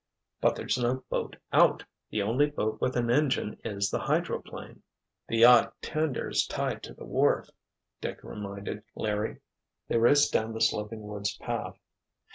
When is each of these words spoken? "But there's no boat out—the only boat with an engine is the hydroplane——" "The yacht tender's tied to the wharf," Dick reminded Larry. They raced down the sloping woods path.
"But 0.39 0.55
there's 0.55 0.79
no 0.79 1.03
boat 1.11 1.35
out—the 1.53 2.23
only 2.23 2.47
boat 2.47 2.81
with 2.81 2.95
an 2.95 3.11
engine 3.11 3.59
is 3.63 3.91
the 3.91 3.99
hydroplane——" 3.99 4.81
"The 5.27 5.37
yacht 5.37 5.79
tender's 5.79 6.47
tied 6.47 6.81
to 6.85 6.95
the 6.95 7.05
wharf," 7.05 7.51
Dick 8.01 8.23
reminded 8.23 8.81
Larry. 8.95 9.41
They 9.89 9.99
raced 9.99 10.33
down 10.33 10.53
the 10.53 10.59
sloping 10.61 11.03
woods 11.03 11.37
path. 11.37 11.77